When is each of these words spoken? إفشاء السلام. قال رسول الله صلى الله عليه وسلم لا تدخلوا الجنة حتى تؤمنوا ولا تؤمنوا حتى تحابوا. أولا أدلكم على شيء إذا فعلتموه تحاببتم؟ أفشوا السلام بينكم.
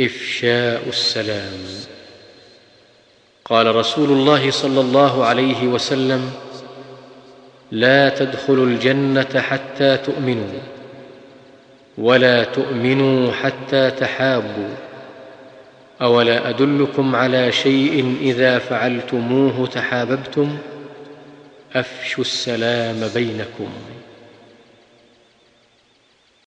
إفشاء 0.00 0.88
السلام. 0.88 1.60
قال 3.44 3.76
رسول 3.76 4.10
الله 4.10 4.50
صلى 4.50 4.80
الله 4.80 5.24
عليه 5.24 5.66
وسلم 5.66 6.30
لا 7.70 8.08
تدخلوا 8.08 8.66
الجنة 8.66 9.40
حتى 9.40 9.96
تؤمنوا 9.96 10.60
ولا 11.98 12.44
تؤمنوا 12.44 13.32
حتى 13.32 13.90
تحابوا. 13.90 14.74
أولا 16.02 16.48
أدلكم 16.48 17.16
على 17.16 17.52
شيء 17.52 18.16
إذا 18.20 18.58
فعلتموه 18.58 19.66
تحاببتم؟ 19.66 20.58
أفشوا 21.74 22.24
السلام 22.24 23.10
بينكم. 23.14 23.68